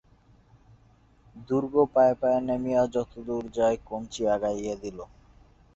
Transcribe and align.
দুর্গ 1.47 1.73
পায়ে 1.93 2.15
পায়ে 2.21 2.39
নামিয়া 2.47 2.81
যতদূর 2.93 3.43
যায় 3.57 3.77
কঞ্চি 3.87 4.21
আগাইয়া 4.35 4.75
দিল। 4.83 4.99